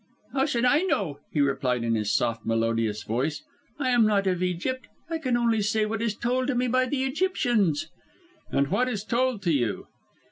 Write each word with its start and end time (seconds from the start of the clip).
"How 0.33 0.47
should 0.47 0.65
I 0.65 0.79
know?" 0.81 1.19
he 1.31 1.41
replied 1.41 1.83
in 1.83 1.93
his 1.93 2.11
soft, 2.11 2.43
melodious 2.43 3.03
voice. 3.03 3.43
"I 3.77 3.89
am 3.89 4.03
not 4.07 4.25
of 4.25 4.41
Egypt; 4.41 4.87
I 5.11 5.19
can 5.19 5.37
only 5.37 5.61
say 5.61 5.85
what 5.85 6.01
is 6.01 6.15
told 6.17 6.47
to 6.47 6.55
me 6.55 6.67
by 6.67 6.87
the 6.87 7.03
Egyptians." 7.03 7.87
"And 8.49 8.69
what 8.69 8.89
is 8.89 9.03
told 9.03 9.43
to 9.43 9.51
you?" 9.51 9.85